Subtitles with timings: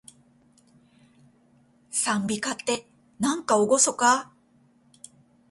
[1.91, 2.87] 讃美歌って、
[3.19, 5.09] なんかおごそかー